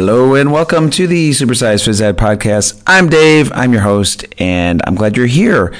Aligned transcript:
Hello 0.00 0.34
and 0.34 0.50
welcome 0.50 0.88
to 0.92 1.06
the 1.06 1.28
Supersized 1.32 1.86
Phys 1.86 2.00
Ed 2.00 2.16
podcast. 2.16 2.82
I'm 2.86 3.10
Dave, 3.10 3.52
I'm 3.52 3.74
your 3.74 3.82
host, 3.82 4.24
and 4.38 4.80
I'm 4.86 4.94
glad 4.94 5.14
you're 5.14 5.26
here. 5.26 5.74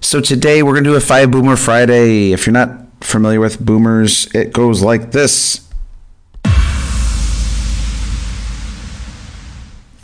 So 0.00 0.20
today 0.20 0.62
we're 0.62 0.74
going 0.74 0.84
to 0.84 0.90
do 0.90 0.94
a 0.94 1.00
five 1.00 1.32
boomer 1.32 1.56
Friday. 1.56 2.32
If 2.32 2.46
you're 2.46 2.52
not 2.52 2.86
familiar 3.00 3.40
with 3.40 3.58
boomers, 3.58 4.32
it 4.32 4.52
goes 4.52 4.80
like 4.80 5.10
this. 5.10 5.68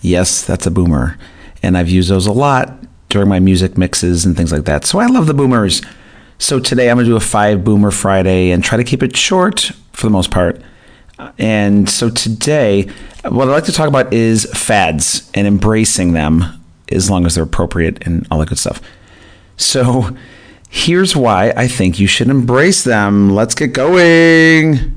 Yes, 0.01 0.45
that's 0.45 0.67
a 0.67 0.71
boomer. 0.73 1.17
And 1.63 1.79
I've 1.79 1.89
used 1.89 2.11
those 2.11 2.27
a 2.27 2.33
lot 2.33 2.77
during 3.09 3.29
my 3.29 3.39
music 3.39 3.79
mixes 3.79 4.27
and 4.27 4.37
things 4.37 4.51
like 4.51 4.65
that. 4.65 4.85
So 4.85 4.99
I 4.99 5.07
love 5.07 5.29
the 5.29 5.35
boomers. 5.35 5.81
So 6.39 6.59
today 6.59 6.91
I'm 6.91 6.97
going 6.97 7.07
to 7.07 7.13
do 7.13 7.17
a 7.17 7.21
five 7.21 7.63
boomer 7.63 7.93
Friday 7.93 8.51
and 8.51 8.65
try 8.65 8.79
to 8.79 8.85
keep 8.85 9.05
it 9.05 9.17
short 9.17 9.71
for 9.93 10.07
the 10.09 10.11
most 10.11 10.33
part. 10.33 10.61
And 11.39 11.89
so 11.89 12.11
today, 12.11 12.91
what 13.29 13.49
I'd 13.49 13.53
like 13.53 13.65
to 13.65 13.73
talk 13.73 13.89
about 13.89 14.13
is 14.13 14.45
fads 14.55 15.31
and 15.35 15.47
embracing 15.47 16.13
them 16.13 16.45
as 16.91 17.11
long 17.11 17.27
as 17.27 17.35
they're 17.35 17.45
appropriate 17.45 18.07
and 18.07 18.27
all 18.31 18.39
that 18.39 18.49
good 18.49 18.59
stuff. 18.59 18.81
So 19.57 20.17
here's 20.69 21.15
why 21.15 21.53
I 21.57 21.69
think 21.69 21.99
you 21.99 22.07
should 22.07 22.29
embrace 22.29 22.85
them. 22.85 23.31
Let's 23.31 23.55
get 23.55 23.73
going. 23.73 24.97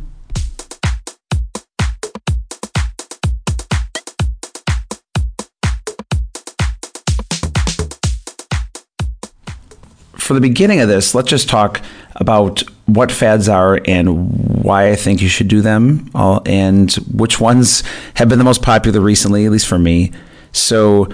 for 10.24 10.34
the 10.34 10.42
beginning 10.42 10.80
of 10.80 10.88
this, 10.88 11.14
let's 11.14 11.30
just 11.30 11.50
talk 11.50 11.82
about 12.16 12.64
what 12.86 13.12
fads 13.12 13.48
are 13.48 13.80
and 13.86 14.64
why 14.64 14.90
I 14.90 14.96
think 14.96 15.22
you 15.22 15.30
should 15.30 15.48
do 15.48 15.62
them, 15.62 16.10
all, 16.14 16.42
and 16.46 16.92
which 17.12 17.40
ones 17.40 17.84
have 18.16 18.30
been 18.30 18.40
the 18.40 18.44
most 18.44 18.62
popular 18.62 19.00
recently, 19.00 19.46
at 19.46 19.52
least 19.52 19.68
for 19.68 19.80
me. 19.80 20.12
So, 20.52 21.10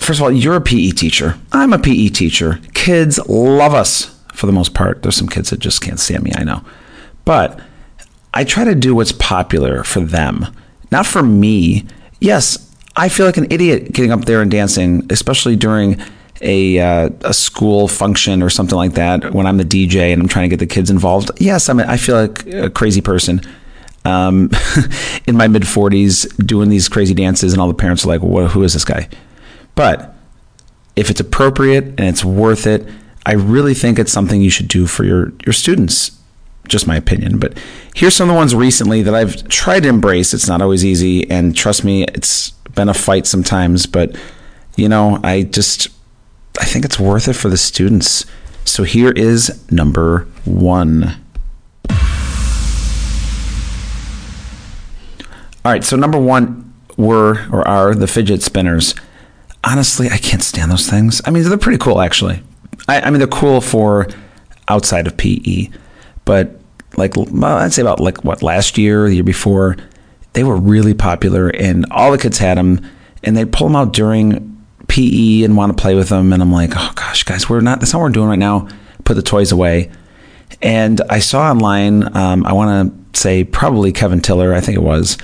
first 0.00 0.18
of 0.20 0.22
all, 0.22 0.32
you're 0.32 0.56
a 0.56 0.60
PE 0.60 0.90
teacher. 0.90 1.38
I'm 1.52 1.72
a 1.72 1.78
PE 1.78 2.08
teacher. 2.08 2.60
Kids 2.74 3.18
love 3.28 3.74
us 3.74 4.18
for 4.32 4.46
the 4.46 4.52
most 4.52 4.74
part. 4.74 5.02
There's 5.02 5.16
some 5.16 5.28
kids 5.28 5.50
that 5.50 5.60
just 5.60 5.82
can't 5.82 6.00
stand 6.00 6.22
me, 6.22 6.32
I 6.34 6.44
know. 6.44 6.64
But 7.24 7.60
I 8.34 8.44
try 8.44 8.64
to 8.64 8.74
do 8.74 8.94
what's 8.94 9.12
popular 9.12 9.84
for 9.84 10.00
them, 10.00 10.46
not 10.90 11.06
for 11.06 11.22
me. 11.22 11.86
Yes, 12.20 12.70
I 12.96 13.08
feel 13.08 13.26
like 13.26 13.36
an 13.36 13.50
idiot 13.50 13.92
getting 13.92 14.12
up 14.12 14.24
there 14.24 14.40
and 14.40 14.50
dancing, 14.50 15.06
especially 15.10 15.56
during 15.56 16.00
a 16.42 16.78
uh, 16.78 17.10
a 17.22 17.32
school 17.32 17.88
function 17.88 18.42
or 18.42 18.50
something 18.50 18.76
like 18.76 18.92
that 18.94 19.32
when 19.32 19.46
I'm 19.46 19.56
the 19.56 19.64
DJ 19.64 20.12
and 20.12 20.20
I'm 20.20 20.28
trying 20.28 20.48
to 20.48 20.56
get 20.56 20.58
the 20.58 20.72
kids 20.72 20.90
involved. 20.90 21.30
Yes, 21.38 21.68
I'm. 21.68 21.80
A, 21.80 21.84
I 21.84 21.96
feel 21.96 22.16
like 22.16 22.46
a 22.46 22.70
crazy 22.70 23.00
person. 23.00 23.40
Um, 24.04 24.50
in 25.26 25.36
my 25.36 25.46
mid 25.46 25.62
40s, 25.62 26.44
doing 26.44 26.68
these 26.68 26.88
crazy 26.88 27.14
dances, 27.14 27.52
and 27.52 27.62
all 27.62 27.68
the 27.68 27.74
parents 27.74 28.04
are 28.04 28.08
like, 28.08 28.20
"Who 28.20 28.62
is 28.62 28.72
this 28.72 28.84
guy?" 28.84 29.08
But 29.74 30.14
if 30.96 31.08
it's 31.08 31.20
appropriate 31.20 31.84
and 31.84 32.00
it's 32.00 32.24
worth 32.24 32.66
it, 32.66 32.86
I 33.24 33.34
really 33.34 33.74
think 33.74 33.98
it's 33.98 34.12
something 34.12 34.42
you 34.42 34.50
should 34.50 34.68
do 34.68 34.86
for 34.86 35.04
your 35.04 35.32
your 35.46 35.52
students. 35.52 36.18
Just 36.68 36.86
my 36.86 36.96
opinion, 36.96 37.38
but 37.38 37.58
here's 37.94 38.14
some 38.14 38.28
of 38.28 38.34
the 38.34 38.38
ones 38.38 38.54
recently 38.54 39.02
that 39.02 39.14
I've 39.14 39.48
tried 39.48 39.80
to 39.80 39.88
embrace. 39.88 40.32
It's 40.32 40.46
not 40.46 40.62
always 40.62 40.84
easy, 40.84 41.28
and 41.28 41.56
trust 41.56 41.82
me, 41.82 42.04
it's 42.04 42.50
been 42.74 42.88
a 42.88 42.94
fight 42.94 43.26
sometimes. 43.26 43.86
But 43.86 44.16
you 44.76 44.88
know, 44.88 45.18
I 45.24 45.42
just 45.42 45.88
I 46.60 46.64
think 46.64 46.84
it's 46.84 46.98
worth 46.98 47.28
it 47.28 47.34
for 47.34 47.48
the 47.48 47.56
students. 47.56 48.26
So 48.64 48.84
here 48.84 49.10
is 49.10 49.62
number 49.70 50.26
one. 50.44 51.16
All 55.64 55.70
right, 55.70 55.84
so 55.84 55.96
number 55.96 56.18
one 56.18 56.72
were 56.96 57.46
or 57.50 57.66
are 57.66 57.94
the 57.94 58.06
fidget 58.06 58.42
spinners. 58.42 58.94
Honestly, 59.64 60.08
I 60.10 60.18
can't 60.18 60.42
stand 60.42 60.70
those 60.70 60.88
things. 60.88 61.22
I 61.24 61.30
mean, 61.30 61.44
they're 61.44 61.56
pretty 61.56 61.78
cool, 61.78 62.00
actually. 62.00 62.42
I, 62.88 63.00
I 63.00 63.10
mean, 63.10 63.18
they're 63.18 63.28
cool 63.28 63.60
for 63.60 64.08
outside 64.68 65.06
of 65.06 65.16
PE, 65.16 65.68
but 66.24 66.58
like 66.96 67.16
well, 67.16 67.58
I'd 67.58 67.72
say 67.72 67.82
about 67.82 68.00
like 68.00 68.24
what 68.24 68.42
last 68.42 68.76
year, 68.76 69.08
the 69.08 69.14
year 69.14 69.24
before, 69.24 69.76
they 70.32 70.44
were 70.44 70.56
really 70.56 70.94
popular, 70.94 71.48
and 71.48 71.86
all 71.90 72.10
the 72.10 72.18
kids 72.18 72.38
had 72.38 72.58
them, 72.58 72.84
and 73.22 73.36
they'd 73.36 73.52
pull 73.52 73.68
them 73.68 73.76
out 73.76 73.92
during 73.92 74.51
PE 74.92 75.42
and 75.42 75.56
want 75.56 75.74
to 75.74 75.80
play 75.80 75.94
with 75.94 76.10
them. 76.10 76.34
And 76.34 76.42
I'm 76.42 76.52
like, 76.52 76.72
oh 76.76 76.92
gosh, 76.94 77.24
guys, 77.24 77.48
we're 77.48 77.62
not, 77.62 77.80
that's 77.80 77.94
not 77.94 78.00
what 78.00 78.08
we're 78.08 78.12
doing 78.12 78.28
right 78.28 78.38
now. 78.38 78.68
Put 79.04 79.14
the 79.14 79.22
toys 79.22 79.50
away. 79.50 79.90
And 80.60 81.00
I 81.08 81.18
saw 81.18 81.50
online, 81.50 82.14
um, 82.14 82.44
I 82.44 82.52
want 82.52 82.92
to 83.14 83.18
say 83.18 83.42
probably 83.42 83.90
Kevin 83.90 84.20
Tiller, 84.20 84.52
I 84.52 84.60
think 84.60 84.76
it 84.76 84.82
was, 84.82 85.16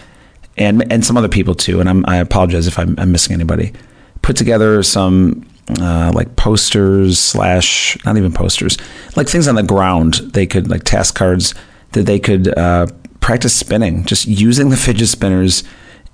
and 0.57 0.91
and 0.91 1.05
some 1.05 1.19
other 1.19 1.29
people 1.29 1.55
too. 1.55 1.81
And 1.81 1.89
I'm, 1.89 2.05
i 2.09 2.17
apologize 2.17 2.67
if 2.67 2.79
I'm, 2.79 2.99
I'm, 2.99 3.13
missing 3.13 3.35
anybody. 3.35 3.75
Put 4.23 4.37
together 4.37 4.83
some 4.83 5.47
uh, 5.79 6.13
like 6.15 6.35
posters 6.37 7.19
slash 7.19 8.03
not 8.07 8.17
even 8.17 8.33
posters, 8.33 8.79
like 9.17 9.29
things 9.29 9.47
on 9.47 9.55
the 9.55 9.63
ground. 9.63 10.15
They 10.33 10.47
could 10.47 10.71
like 10.71 10.85
task 10.85 11.15
cards 11.15 11.55
that 11.93 12.07
they 12.07 12.19
could 12.19 12.57
uh, 12.57 12.87
practice 13.21 13.55
spinning, 13.55 14.07
just 14.07 14.27
using 14.27 14.71
the 14.71 14.79
fidget 14.79 15.09
spinners 15.09 15.63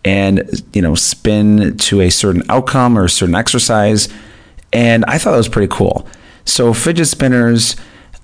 and 0.04 0.62
you 0.72 0.82
know 0.82 0.94
spin 0.94 1.76
to 1.78 2.00
a 2.00 2.10
certain 2.10 2.42
outcome 2.48 2.98
or 2.98 3.04
a 3.04 3.10
certain 3.10 3.34
exercise. 3.34 4.08
And 4.72 5.04
i 5.06 5.18
thought 5.18 5.32
that 5.32 5.38
was 5.38 5.48
pretty 5.48 5.72
cool. 5.72 6.06
So 6.44 6.74
fidget 6.74 7.08
spinners 7.08 7.76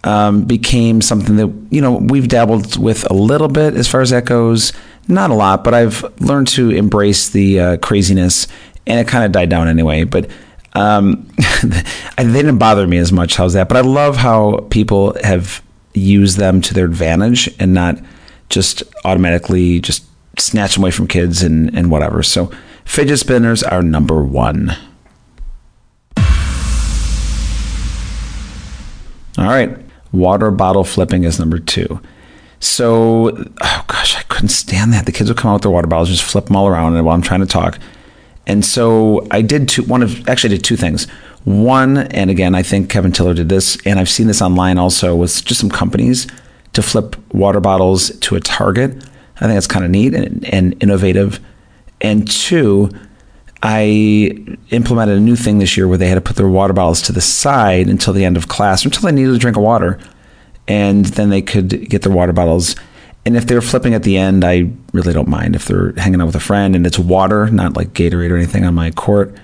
um, 0.02 0.44
became 0.44 1.00
something 1.00 1.36
that 1.36 1.52
you 1.70 1.80
know 1.80 1.92
we've 1.92 2.28
dabbled 2.28 2.78
with 2.78 3.10
a 3.10 3.14
little 3.14 3.48
bit 3.48 3.74
as 3.74 3.88
far 3.88 4.00
as 4.00 4.10
that 4.10 4.24
goes. 4.24 4.72
Not 5.08 5.30
a 5.30 5.34
lot 5.34 5.64
but 5.64 5.74
i've 5.74 6.04
learned 6.20 6.48
to 6.48 6.70
embrace 6.70 7.30
the 7.30 7.60
uh, 7.60 7.76
craziness 7.78 8.46
and 8.86 9.00
it 9.00 9.08
kind 9.08 9.24
of 9.24 9.32
died 9.32 9.48
down 9.48 9.68
anyway. 9.68 10.04
But 10.04 10.30
um, 10.74 11.28
they 11.62 12.24
didn't 12.24 12.58
bother 12.58 12.86
me 12.86 12.98
as 12.98 13.12
much. 13.12 13.36
How's 13.36 13.54
that? 13.54 13.68
But 13.68 13.76
i 13.76 13.80
love 13.80 14.16
how 14.16 14.66
people 14.70 15.16
have 15.22 15.62
used 15.94 16.38
them 16.38 16.60
to 16.62 16.74
their 16.74 16.84
advantage 16.84 17.52
and 17.58 17.74
not 17.74 17.98
just 18.48 18.82
automatically 19.04 19.80
just 19.80 20.04
snatch 20.40 20.74
them 20.74 20.84
away 20.84 20.90
from 20.90 21.06
kids 21.06 21.42
and, 21.42 21.74
and 21.76 21.90
whatever. 21.90 22.22
So 22.22 22.50
fidget 22.84 23.18
spinners 23.18 23.62
are 23.62 23.82
number 23.82 24.22
one. 24.22 24.76
All 29.38 29.46
right. 29.46 29.76
Water 30.12 30.50
bottle 30.50 30.84
flipping 30.84 31.24
is 31.24 31.38
number 31.38 31.58
two. 31.58 32.00
So, 32.58 33.30
oh 33.62 33.84
gosh, 33.86 34.16
I 34.16 34.22
couldn't 34.24 34.50
stand 34.50 34.92
that. 34.92 35.06
The 35.06 35.12
kids 35.12 35.30
would 35.30 35.38
come 35.38 35.50
out 35.50 35.54
with 35.54 35.62
their 35.62 35.70
water 35.70 35.86
bottles, 35.86 36.10
just 36.10 36.22
flip 36.24 36.46
them 36.46 36.56
all 36.56 36.68
around 36.68 37.02
while 37.04 37.14
I'm 37.14 37.22
trying 37.22 37.40
to 37.40 37.46
talk. 37.46 37.78
And 38.46 38.64
so 38.64 39.26
I 39.30 39.40
did 39.40 39.68
two, 39.68 39.82
one 39.84 40.02
of, 40.02 40.28
actually 40.28 40.50
did 40.50 40.64
two 40.64 40.76
things. 40.76 41.08
One, 41.44 41.96
and 41.98 42.30
again, 42.30 42.54
I 42.54 42.62
think 42.62 42.90
Kevin 42.90 43.12
Tiller 43.12 43.32
did 43.32 43.48
this, 43.48 43.78
and 43.86 43.98
I've 43.98 44.10
seen 44.10 44.26
this 44.26 44.42
online 44.42 44.76
also 44.76 45.16
with 45.16 45.42
just 45.44 45.60
some 45.60 45.70
companies 45.70 46.26
to 46.74 46.82
flip 46.82 47.16
water 47.32 47.60
bottles 47.60 48.10
to 48.18 48.36
a 48.36 48.40
target. 48.40 49.04
I 49.40 49.44
think 49.46 49.54
that's 49.54 49.66
kind 49.66 49.84
of 49.84 49.90
neat 49.90 50.14
and, 50.14 50.44
and 50.52 50.80
innovative. 50.82 51.40
And 52.00 52.30
two, 52.30 52.90
I 53.62 54.34
implemented 54.70 55.18
a 55.18 55.20
new 55.20 55.36
thing 55.36 55.58
this 55.58 55.76
year 55.76 55.88
where 55.88 55.98
they 55.98 56.08
had 56.08 56.14
to 56.14 56.20
put 56.20 56.36
their 56.36 56.48
water 56.48 56.72
bottles 56.72 57.02
to 57.02 57.12
the 57.12 57.20
side 57.20 57.88
until 57.88 58.12
the 58.12 58.24
end 58.24 58.36
of 58.36 58.48
class, 58.48 58.84
until 58.84 59.02
they 59.02 59.12
needed 59.12 59.34
a 59.34 59.38
drink 59.38 59.56
of 59.56 59.62
water. 59.62 59.98
And 60.68 61.06
then 61.06 61.30
they 61.30 61.42
could 61.42 61.88
get 61.88 62.02
their 62.02 62.12
water 62.12 62.32
bottles. 62.32 62.76
And 63.26 63.36
if 63.36 63.46
they're 63.46 63.60
flipping 63.60 63.92
at 63.94 64.02
the 64.02 64.16
end, 64.16 64.44
I 64.44 64.70
really 64.92 65.12
don't 65.12 65.28
mind. 65.28 65.56
If 65.56 65.66
they're 65.66 65.92
hanging 65.92 66.20
out 66.20 66.26
with 66.26 66.36
a 66.36 66.40
friend 66.40 66.74
and 66.76 66.86
it's 66.86 66.98
water, 66.98 67.50
not 67.50 67.76
like 67.76 67.92
Gatorade 67.92 68.30
or 68.30 68.36
anything 68.36 68.64
on 68.64 68.74
my 68.74 68.90
court, 68.92 69.34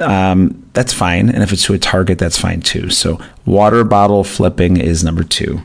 um, 0.00 0.66
that's 0.72 0.92
fine. 0.92 1.28
And 1.28 1.42
if 1.42 1.52
it's 1.52 1.64
to 1.64 1.74
a 1.74 1.78
target, 1.78 2.18
that's 2.18 2.38
fine 2.38 2.60
too. 2.60 2.90
So 2.90 3.20
water 3.44 3.84
bottle 3.84 4.24
flipping 4.24 4.78
is 4.78 5.04
number 5.04 5.24
two. 5.24 5.62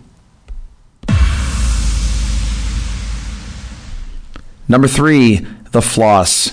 Number 4.68 4.88
three, 4.88 5.46
the 5.72 5.82
floss. 5.82 6.52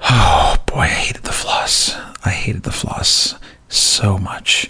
Oh 0.00 0.56
boy, 0.66 0.80
I 0.80 0.86
hated 0.86 1.24
the 1.24 1.32
floss. 1.32 1.94
I 2.24 2.30
hated 2.30 2.62
the 2.62 2.72
floss 2.72 3.34
so 3.68 4.18
much. 4.18 4.68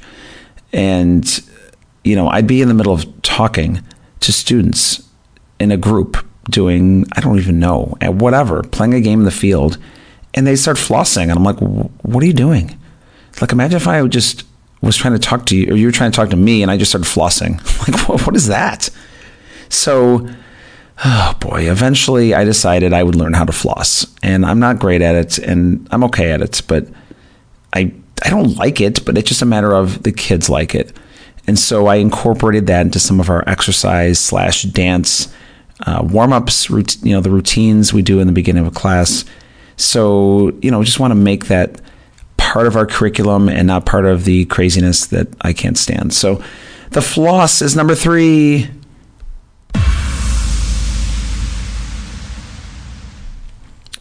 And, 0.73 1.41
you 2.03 2.17
know, 2.17 2.29
I'd 2.29 2.47
be 2.47 2.63
in 2.63 2.69
the 2.69 2.75
middle 2.75 2.93
of 2.93 3.23
talking 3.23 3.83
to 4.21 4.33
students 4.33 5.09
in 5.61 5.71
a 5.71 5.77
group 5.77 6.25
doing, 6.51 7.07
I 7.13 7.21
don't 7.21 7.39
even 7.39 7.59
know, 7.59 7.97
whatever, 8.03 8.63
playing 8.63 8.95
a 8.95 9.01
game 9.01 9.21
in 9.21 9.25
the 9.25 9.31
field, 9.31 9.79
and 10.35 10.47
they 10.47 10.57
start 10.57 10.77
flossing. 10.77 11.25
And 11.25 11.33
I'm 11.33 11.45
like, 11.45 11.59
what 11.59 12.23
are 12.23 12.27
you 12.27 12.33
doing? 12.33 12.79
Like, 13.41 13.53
imagine 13.53 13.77
if 13.77 13.89
I 13.89 14.07
just 14.07 14.45
was 14.81 14.97
trying 14.97 15.15
to 15.15 15.19
talk 15.19 15.47
to 15.47 15.57
you, 15.57 15.73
or 15.73 15.77
you 15.77 15.87
were 15.87 15.93
trying 15.93 16.11
to 16.11 16.17
talk 16.17 16.31
to 16.31 16.37
me, 16.37 16.63
and 16.63 16.71
I 16.71 16.77
just 16.77 16.91
started 16.91 17.09
flossing. 17.09 17.61
Like, 18.09 18.27
what 18.27 18.35
is 18.37 18.49
that? 18.49 18.89
So, 19.69 20.29
oh 21.05 21.37
boy, 21.41 21.71
eventually 21.71 22.35
I 22.35 22.45
decided 22.45 22.93
I 22.93 23.03
would 23.03 23.15
learn 23.15 23.33
how 23.33 23.45
to 23.45 23.53
floss. 23.53 24.07
And 24.23 24.45
I'm 24.45 24.61
not 24.61 24.79
great 24.79 25.03
at 25.03 25.15
it 25.15 25.39
and 25.39 25.89
I'm 25.91 26.05
okay 26.05 26.31
at 26.31 26.43
it, 26.43 26.63
but 26.69 26.87
I 27.73 27.93
I 28.25 28.31
don't 28.31 28.57
like 28.57 28.81
it, 28.81 29.05
but 29.05 29.19
it's 29.19 29.29
just 29.29 29.43
a 29.43 29.47
matter 29.47 29.75
of 29.75 30.03
the 30.03 30.13
kids 30.13 30.49
like 30.49 30.75
it. 30.75 30.93
And 31.47 31.59
so 31.59 31.87
I 31.87 31.97
incorporated 31.97 32.67
that 32.69 32.83
into 32.83 32.99
some 32.99 33.21
of 33.21 33.29
our 33.29 33.47
exercise 33.49 34.19
slash 34.19 34.63
dance 34.63 35.33
uh, 35.87 36.07
warm 36.09 36.33
ups, 36.33 36.71
you 36.71 37.13
know, 37.13 37.21
the 37.21 37.31
routines 37.31 37.93
we 37.93 38.03
do 38.03 38.21
in 38.21 38.27
the 38.27 38.33
beginning 38.33 38.65
of 38.65 38.73
a 38.73 38.75
class. 38.75 39.25
So, 39.77 40.53
you 40.63 40.71
know, 40.71 40.83
just 40.85 41.01
want 41.01 41.11
to 41.11 41.17
make 41.17 41.47
that 41.47 41.81
part 42.37 42.67
of 42.67 42.77
our 42.77 42.87
curriculum 42.87 43.49
and 43.49 43.67
not 43.67 43.85
part 43.85 44.07
of 44.07 44.25
the 44.25 44.45
craziness 44.47 45.07
that 45.07 45.29
I 45.41 45.53
can't 45.53 45.77
stand. 45.77 46.15
So, 46.15 46.43
the 46.91 47.03
floss 47.03 47.61
is 47.61 47.75
number 47.75 47.97
three. 47.97 48.69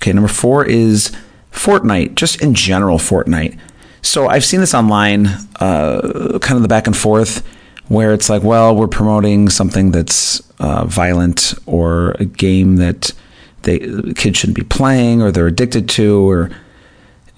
Okay, 0.03 0.11
number 0.11 0.27
four 0.27 0.65
is 0.65 1.13
Fortnite, 1.53 2.15
just 2.15 2.41
in 2.41 2.53
general, 2.53 2.97
Fortnite. 2.97 3.57
So 4.01 4.27
I've 4.27 4.43
seen 4.43 4.59
this 4.59 4.73
online, 4.73 5.27
uh, 5.61 6.39
kind 6.41 6.57
of 6.57 6.61
the 6.61 6.67
back 6.67 6.87
and 6.87 6.97
forth, 6.97 7.41
where 7.87 8.13
it's 8.13 8.29
like, 8.29 8.43
well, 8.43 8.75
we're 8.75 8.89
promoting 8.89 9.47
something 9.47 9.91
that's 9.91 10.41
uh, 10.59 10.83
violent 10.83 11.53
or 11.65 12.17
a 12.19 12.25
game 12.25 12.75
that 12.77 13.13
they 13.61 13.79
kids 14.13 14.39
shouldn't 14.39 14.57
be 14.57 14.65
playing 14.65 15.21
or 15.21 15.31
they're 15.31 15.47
addicted 15.47 15.87
to, 15.91 16.29
or 16.29 16.51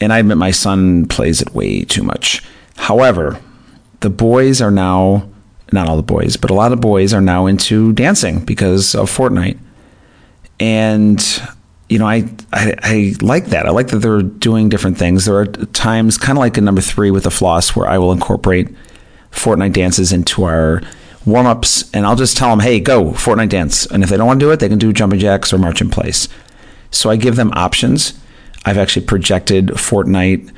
and 0.01 0.11
I 0.11 0.17
admit 0.17 0.37
my 0.37 0.49
son 0.49 1.05
plays 1.05 1.43
it 1.43 1.53
way 1.53 1.83
too 1.83 2.01
much. 2.01 2.41
However, 2.77 3.39
the 3.99 4.09
boys 4.09 4.59
are 4.59 4.71
now 4.71 5.29
not 5.71 5.87
all 5.87 5.97
the 5.97 6.01
boys, 6.01 6.35
but 6.35 6.49
a 6.49 6.55
lot 6.55 6.71
of 6.71 6.81
boys 6.81 7.13
are 7.13 7.21
now 7.21 7.45
into 7.45 7.93
dancing 7.93 8.43
because 8.43 8.95
of 8.95 9.15
Fortnite. 9.15 9.59
And 10.59 11.23
you 11.89 11.99
know, 11.99 12.07
I, 12.07 12.29
I, 12.51 12.73
I 12.81 13.13
like 13.21 13.47
that. 13.47 13.65
I 13.65 13.69
like 13.69 13.89
that 13.89 13.97
they're 13.97 14.21
doing 14.21 14.69
different 14.69 14.97
things. 14.97 15.25
There 15.25 15.37
are 15.37 15.45
times, 15.45 16.17
kind 16.17 16.37
of 16.37 16.39
like 16.39 16.57
in 16.57 16.65
number 16.65 16.81
three 16.81 17.11
with 17.11 17.23
the 17.23 17.31
floss, 17.31 17.75
where 17.75 17.87
I 17.87 17.97
will 17.97 18.11
incorporate 18.11 18.69
Fortnite 19.31 19.73
dances 19.73 20.11
into 20.11 20.43
our 20.43 20.81
warm 21.25 21.45
ups, 21.45 21.89
and 21.93 22.05
I'll 22.05 22.15
just 22.15 22.37
tell 22.37 22.49
them, 22.49 22.59
"Hey, 22.59 22.79
go 22.79 23.11
Fortnite 23.11 23.49
dance." 23.49 23.85
And 23.85 24.03
if 24.03 24.09
they 24.09 24.17
don't 24.17 24.27
want 24.27 24.39
to 24.39 24.45
do 24.45 24.51
it, 24.51 24.59
they 24.59 24.69
can 24.69 24.79
do 24.79 24.93
jumping 24.93 25.19
jacks 25.19 25.53
or 25.53 25.57
march 25.57 25.81
in 25.81 25.89
place. 25.89 26.27
So 26.89 27.09
I 27.09 27.17
give 27.17 27.35
them 27.35 27.51
options. 27.53 28.13
I've 28.65 28.77
actually 28.77 29.05
projected 29.05 29.67
Fortnite 29.67 30.51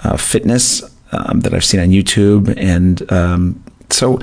uh, 0.00 0.16
fitness 0.16 0.82
um, 1.12 1.40
that 1.40 1.54
I've 1.54 1.64
seen 1.64 1.80
on 1.80 1.88
YouTube, 1.88 2.52
and 2.56 3.10
um, 3.12 3.62
so 3.90 4.20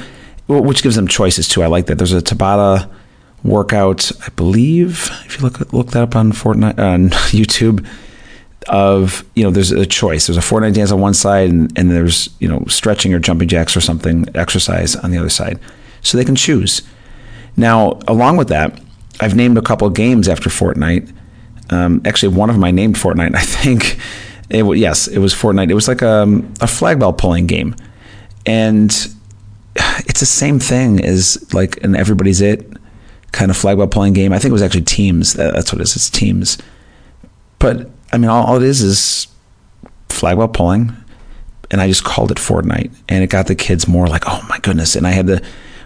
which 0.48 0.82
gives 0.82 0.96
them 0.96 1.08
choices 1.08 1.48
too. 1.48 1.62
I 1.62 1.68
like 1.68 1.86
that. 1.86 2.00
There's 2.00 2.12
a 2.12 2.22
Tabata 2.22 2.90
workout, 3.44 4.12
I 4.25 4.30
believe, 4.30 5.09
if 5.25 5.38
you 5.38 5.44
look 5.44 5.74
look 5.74 5.91
that 5.91 6.03
up 6.03 6.15
on 6.15 6.31
Fortnite 6.31 6.80
on 6.80 7.09
YouTube, 7.31 7.86
of 8.68 9.24
you 9.36 9.44
know, 9.44 9.51
there's 9.51 9.71
a 9.71 9.86
choice. 9.86 10.27
There's 10.27 10.38
a 10.38 10.41
Fortnite 10.41 10.74
dance 10.74 10.91
on 10.91 11.00
one 11.00 11.13
side, 11.13 11.50
and, 11.50 11.77
and 11.77 11.91
there's 11.91 12.30
you 12.39 12.47
know 12.47 12.63
stretching 12.68 13.13
or 13.13 13.19
jumping 13.19 13.47
jacks 13.47 13.75
or 13.75 13.81
something 13.81 14.25
exercise 14.36 14.95
on 14.95 15.12
the 15.12 15.18
other 15.18 15.30
side, 15.30 15.59
so 16.01 16.18
they 16.18 16.25
can 16.25 16.36
choose. 16.36 16.81
Now, 17.57 18.00
along 18.07 18.38
with 18.38 18.47
that, 18.50 18.80
I've 19.19 19.36
named 19.36 19.57
a 19.57 19.62
couple 19.62 19.89
games 19.89 20.27
after 20.27 20.50
Fortnite. 20.50 21.13
Um, 21.71 22.01
actually, 22.06 22.36
one 22.36 22.50
of 22.50 22.56
them 22.56 22.63
I 22.63 22.71
named 22.71 22.95
Fortnite. 22.95 23.36
I 23.36 23.41
think 23.41 24.00
it 24.50 24.63
was, 24.63 24.80
yes, 24.80 25.07
it 25.07 25.19
was 25.19 25.33
Fortnite. 25.33 25.69
It 25.69 25.75
was 25.75 25.88
like 25.88 26.01
a, 26.01 26.41
a 26.62 26.68
flag 26.68 27.00
ball 27.00 27.13
pulling 27.13 27.47
game, 27.47 27.75
and 28.45 28.89
it's 29.75 30.19
the 30.19 30.25
same 30.25 30.59
thing 30.59 31.03
as 31.03 31.53
like 31.53 31.83
an 31.83 31.95
Everybody's 31.95 32.41
It 32.41 32.69
kind 33.31 33.52
of 33.52 33.58
flag 33.58 33.78
ball 33.78 33.88
pulling 33.88 34.14
game. 34.14 34.34
I 34.34 34.40
think 34.40 34.50
it 34.50 34.54
was 34.54 34.62
actually 34.62 34.81
teams. 34.81 35.34
That's 35.34 35.72
what 35.72 35.80
it 35.80 35.84
is. 35.84 35.96
It's 35.96 36.10
teams. 36.10 36.58
But 37.60 37.90
I 38.12 38.18
mean, 38.18 38.30
all, 38.30 38.46
all 38.46 38.58
it 38.58 38.64
is 38.64 38.81
is 38.81 39.28
flag 40.10 40.38
ball 40.38 40.48
pulling, 40.48 40.96
and 41.72 41.81
I 41.81 41.88
just 41.88 42.04
called 42.04 42.31
it 42.31 42.38
Fortnite, 42.38 42.92
and 43.08 43.24
it 43.24 43.30
got 43.30 43.48
the 43.48 43.56
kids 43.56 43.88
more 43.88 44.08
like, 44.08 44.24
oh 44.28 44.46
my 44.50 44.60
goodness. 44.60 44.96
And 44.96 45.06
I 45.06 45.12
had 45.12 45.28
the 45.28 45.44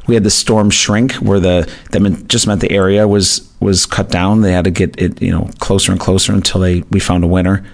we 0.07 0.15
had 0.15 0.23
the 0.23 0.29
storm 0.29 0.69
shrink 0.69 1.13
where 1.15 1.39
the 1.39 1.71
that 1.91 1.99
meant, 1.99 2.27
just 2.27 2.47
meant 2.47 2.61
the 2.61 2.71
area 2.71 3.07
was 3.07 3.51
was 3.59 3.85
cut 3.85 4.09
down. 4.09 4.41
They 4.41 4.51
had 4.51 4.65
to 4.65 4.71
get 4.71 4.99
it 5.01 5.21
you 5.21 5.31
know 5.31 5.49
closer 5.59 5.91
and 5.91 5.99
closer 5.99 6.33
until 6.33 6.61
they 6.61 6.81
we 6.91 6.99
found 6.99 7.23
a 7.23 7.27
winner. 7.27 7.65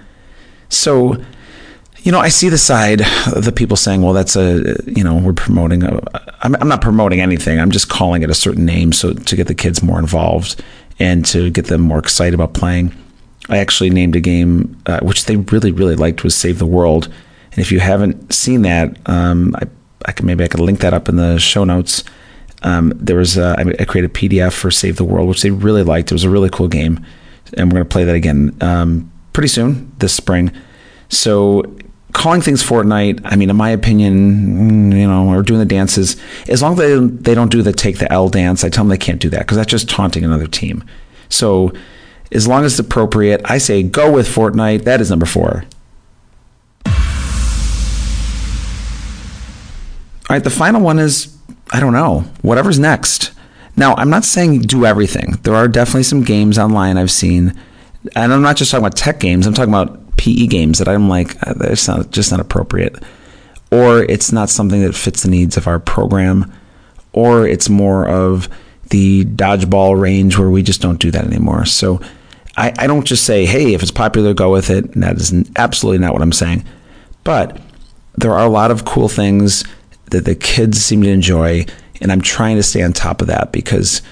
So 0.68 1.22
you 2.02 2.12
know, 2.12 2.18
I 2.18 2.28
see 2.28 2.48
the 2.48 2.58
side 2.58 3.02
of 3.34 3.44
the 3.44 3.52
people 3.52 3.76
saying, 3.76 4.02
well, 4.02 4.12
that's 4.12 4.36
a, 4.36 4.76
you 4.86 5.04
know, 5.04 5.16
we're 5.16 5.32
promoting, 5.32 5.82
a, 5.82 6.00
I'm, 6.42 6.54
I'm 6.56 6.68
not 6.68 6.80
promoting 6.80 7.20
anything. 7.20 7.60
I'm 7.60 7.70
just 7.70 7.88
calling 7.88 8.22
it 8.22 8.30
a 8.30 8.34
certain 8.34 8.64
name 8.64 8.92
so 8.92 9.12
to 9.12 9.36
get 9.36 9.48
the 9.48 9.54
kids 9.54 9.82
more 9.82 9.98
involved 9.98 10.62
and 10.98 11.24
to 11.26 11.50
get 11.50 11.66
them 11.66 11.82
more 11.82 11.98
excited 11.98 12.34
about 12.34 12.54
playing. 12.54 12.94
I 13.48 13.58
actually 13.58 13.90
named 13.90 14.16
a 14.16 14.20
game 14.20 14.80
uh, 14.86 15.00
which 15.00 15.26
they 15.26 15.36
really, 15.36 15.72
really 15.72 15.96
liked 15.96 16.24
was 16.24 16.34
Save 16.34 16.58
the 16.58 16.66
World. 16.66 17.06
And 17.52 17.58
if 17.58 17.72
you 17.72 17.80
haven't 17.80 18.32
seen 18.32 18.62
that, 18.62 18.96
um, 19.06 19.54
I, 19.56 19.66
I 20.06 20.12
can 20.12 20.26
maybe 20.26 20.44
I 20.44 20.48
could 20.48 20.60
link 20.60 20.80
that 20.80 20.94
up 20.94 21.08
in 21.08 21.16
the 21.16 21.38
show 21.38 21.64
notes. 21.64 22.04
Um, 22.62 22.92
there 22.94 23.16
was 23.16 23.36
a, 23.36 23.56
I 23.58 23.84
created 23.84 24.10
a 24.10 24.14
PDF 24.14 24.52
for 24.52 24.70
Save 24.70 24.96
the 24.96 25.04
World, 25.04 25.28
which 25.28 25.42
they 25.42 25.50
really 25.50 25.82
liked. 25.82 26.10
It 26.10 26.14
was 26.14 26.24
a 26.24 26.30
really 26.30 26.50
cool 26.50 26.68
game, 26.68 27.04
and 27.54 27.70
we're 27.70 27.78
going 27.78 27.88
to 27.88 27.92
play 27.92 28.04
that 28.04 28.14
again 28.14 28.56
um, 28.60 29.10
pretty 29.32 29.48
soon 29.48 29.92
this 29.98 30.14
spring. 30.14 30.52
So 31.08 31.64
calling 32.12 32.40
things 32.40 32.62
Fortnite, 32.62 33.20
I 33.24 33.36
mean, 33.36 33.50
in 33.50 33.56
my 33.56 33.70
opinion, 33.70 34.92
mm, 34.92 34.98
you 34.98 35.06
know, 35.06 35.28
or 35.28 35.42
doing 35.42 35.60
the 35.60 35.66
dances, 35.66 36.16
as 36.48 36.62
long 36.62 36.72
as 36.72 36.78
they, 36.78 36.98
they 36.98 37.34
don't 37.34 37.50
do 37.50 37.62
the 37.62 37.72
take 37.72 37.98
the 37.98 38.10
L 38.12 38.28
dance, 38.28 38.64
I 38.64 38.68
tell 38.68 38.84
them 38.84 38.90
they 38.90 38.98
can't 38.98 39.20
do 39.20 39.28
that 39.30 39.40
because 39.40 39.56
that's 39.56 39.70
just 39.70 39.88
taunting 39.88 40.24
another 40.24 40.46
team. 40.46 40.84
So 41.28 41.72
as 42.32 42.46
long 42.46 42.64
as 42.64 42.72
it's 42.72 42.86
appropriate, 42.86 43.40
I 43.44 43.58
say 43.58 43.82
go 43.82 44.10
with 44.10 44.28
Fortnite. 44.28 44.84
That 44.84 45.00
is 45.00 45.10
number 45.10 45.26
four. 45.26 45.64
All 50.28 50.36
right, 50.36 50.44
the 50.44 50.50
final 50.50 50.80
one 50.80 50.98
is 50.98 51.36
I 51.72 51.80
don't 51.80 51.92
know, 51.92 52.24
whatever's 52.42 52.78
next. 52.78 53.32
Now, 53.76 53.94
I'm 53.94 54.10
not 54.10 54.24
saying 54.24 54.62
do 54.62 54.84
everything. 54.84 55.38
There 55.42 55.54
are 55.54 55.68
definitely 55.68 56.02
some 56.02 56.22
games 56.22 56.58
online 56.58 56.98
I've 56.98 57.10
seen, 57.10 57.58
and 58.16 58.32
I'm 58.32 58.42
not 58.42 58.56
just 58.56 58.70
talking 58.70 58.84
about 58.84 58.96
tech 58.96 59.20
games. 59.20 59.46
I'm 59.46 59.54
talking 59.54 59.72
about 59.72 59.99
PE 60.20 60.48
games 60.48 60.78
that 60.78 60.88
I'm 60.88 61.08
like, 61.08 61.34
uh, 61.46 61.54
it's 61.60 61.88
not 61.88 62.10
just 62.10 62.30
not 62.30 62.40
appropriate, 62.40 63.02
or 63.70 64.02
it's 64.02 64.32
not 64.32 64.50
something 64.50 64.82
that 64.82 64.94
fits 64.94 65.22
the 65.22 65.30
needs 65.30 65.56
of 65.56 65.66
our 65.66 65.80
program, 65.80 66.52
or 67.14 67.46
it's 67.46 67.70
more 67.70 68.06
of 68.06 68.46
the 68.90 69.24
dodgeball 69.24 69.98
range 69.98 70.36
where 70.36 70.50
we 70.50 70.62
just 70.62 70.82
don't 70.82 71.00
do 71.00 71.10
that 71.10 71.24
anymore. 71.24 71.64
So 71.64 72.02
I, 72.58 72.74
I 72.78 72.86
don't 72.86 73.06
just 73.06 73.24
say, 73.24 73.46
hey, 73.46 73.72
if 73.72 73.80
it's 73.80 73.90
popular, 73.90 74.34
go 74.34 74.52
with 74.52 74.68
it. 74.68 74.92
And 74.92 75.02
that 75.02 75.16
is 75.16 75.32
absolutely 75.56 76.04
not 76.04 76.12
what 76.12 76.20
I'm 76.20 76.32
saying. 76.32 76.66
But 77.24 77.58
there 78.18 78.34
are 78.34 78.44
a 78.44 78.50
lot 78.50 78.70
of 78.70 78.84
cool 78.84 79.08
things 79.08 79.64
that 80.10 80.26
the 80.26 80.34
kids 80.34 80.84
seem 80.84 81.02
to 81.02 81.08
enjoy, 81.08 81.64
and 82.02 82.12
I'm 82.12 82.20
trying 82.20 82.56
to 82.56 82.62
stay 82.62 82.82
on 82.82 82.92
top 82.92 83.22
of 83.22 83.28
that 83.28 83.52
because, 83.52 84.02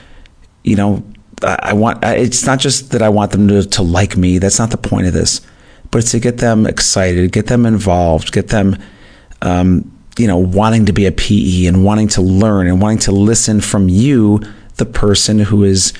you 0.64 0.76
know, 0.76 1.02
I 1.42 1.74
want. 1.74 2.02
It's 2.02 2.46
not 2.46 2.60
just 2.60 2.92
that 2.92 3.02
I 3.02 3.10
want 3.10 3.32
them 3.32 3.46
to, 3.48 3.62
to 3.64 3.82
like 3.82 4.16
me. 4.16 4.38
That's 4.38 4.58
not 4.58 4.70
the 4.70 4.78
point 4.78 5.06
of 5.06 5.12
this 5.12 5.42
but 5.90 5.98
it's 5.98 6.10
to 6.12 6.20
get 6.20 6.38
them 6.38 6.66
excited, 6.66 7.32
get 7.32 7.46
them 7.46 7.66
involved, 7.66 8.32
get 8.32 8.48
them, 8.48 8.76
um, 9.42 9.90
you 10.18 10.26
know, 10.26 10.36
wanting 10.36 10.86
to 10.86 10.92
be 10.92 11.06
a 11.06 11.12
PE 11.12 11.66
and 11.66 11.84
wanting 11.84 12.08
to 12.08 12.22
learn 12.22 12.66
and 12.66 12.80
wanting 12.80 12.98
to 12.98 13.12
listen 13.12 13.60
from 13.60 13.88
you, 13.88 14.40
the 14.76 14.86
person 14.86 15.38
who 15.38 15.64
is, 15.64 15.92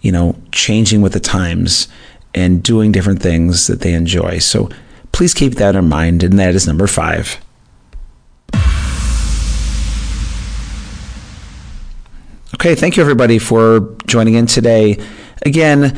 you 0.00 0.10
know, 0.10 0.36
changing 0.52 1.02
with 1.02 1.12
the 1.12 1.20
times 1.20 1.88
and 2.34 2.62
doing 2.62 2.92
different 2.92 3.22
things 3.22 3.66
that 3.66 3.80
they 3.80 3.94
enjoy. 3.94 4.38
So 4.38 4.68
please 5.12 5.34
keep 5.34 5.54
that 5.54 5.74
in 5.74 5.88
mind, 5.88 6.22
and 6.22 6.38
that 6.38 6.54
is 6.54 6.66
number 6.66 6.86
five. 6.86 7.38
Okay, 12.54 12.74
thank 12.74 12.96
you 12.96 13.02
everybody 13.02 13.38
for 13.38 13.96
joining 14.06 14.34
in 14.34 14.46
today. 14.46 14.98
Again, 15.42 15.96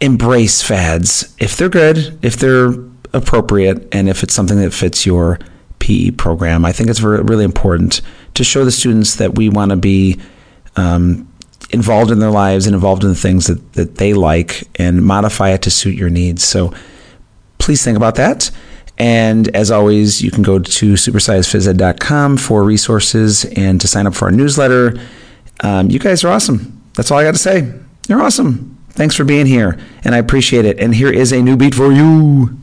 embrace 0.00 0.62
fads 0.62 1.34
if 1.38 1.56
they're 1.56 1.68
good, 1.68 2.18
if 2.22 2.36
they're 2.36 2.72
appropriate, 3.12 3.88
and 3.92 4.08
if 4.08 4.22
it's 4.22 4.34
something 4.34 4.58
that 4.58 4.72
fits 4.72 5.06
your 5.06 5.38
PE 5.78 6.12
program. 6.12 6.64
I 6.64 6.72
think 6.72 6.90
it's 6.90 7.00
really 7.00 7.44
important 7.44 8.00
to 8.34 8.44
show 8.44 8.64
the 8.64 8.72
students 8.72 9.16
that 9.16 9.34
we 9.34 9.48
want 9.48 9.70
to 9.70 9.76
be 9.76 10.20
um, 10.76 11.28
involved 11.70 12.10
in 12.10 12.18
their 12.18 12.30
lives 12.30 12.66
and 12.66 12.74
involved 12.74 13.02
in 13.02 13.10
the 13.10 13.16
things 13.16 13.46
that, 13.46 13.72
that 13.74 13.96
they 13.96 14.14
like 14.14 14.64
and 14.76 15.04
modify 15.04 15.50
it 15.50 15.62
to 15.62 15.70
suit 15.70 15.94
your 15.94 16.10
needs. 16.10 16.44
So 16.44 16.72
please 17.58 17.84
think 17.84 17.96
about 17.96 18.14
that. 18.16 18.50
And 18.96 19.54
as 19.54 19.70
always, 19.70 20.22
you 20.22 20.30
can 20.30 20.42
go 20.42 20.58
to 20.58 20.92
supersizedphysed.com 20.94 22.36
for 22.36 22.64
resources 22.64 23.44
and 23.44 23.80
to 23.80 23.86
sign 23.86 24.06
up 24.06 24.14
for 24.14 24.26
our 24.26 24.32
newsletter. 24.32 24.98
Um, 25.60 25.88
you 25.90 25.98
guys 25.98 26.24
are 26.24 26.28
awesome. 26.28 26.82
That's 26.94 27.10
all 27.10 27.18
I 27.18 27.24
got 27.24 27.32
to 27.32 27.38
say. 27.38 27.72
You're 28.08 28.22
awesome. 28.22 28.77
Thanks 28.98 29.14
for 29.14 29.22
being 29.22 29.46
here, 29.46 29.78
and 30.02 30.12
I 30.12 30.18
appreciate 30.18 30.64
it. 30.64 30.80
And 30.80 30.92
here 30.92 31.08
is 31.08 31.30
a 31.30 31.40
new 31.40 31.56
beat 31.56 31.72
for 31.72 31.92
you. 31.92 32.58